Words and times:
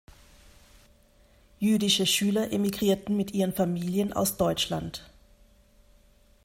Jüdische 1.59 2.07
Schüler 2.07 2.49
emigrierten 2.51 3.15
mit 3.15 3.35
ihren 3.35 3.53
Familien 3.53 4.13
aus 4.13 4.35
Deutschland. 4.35 5.07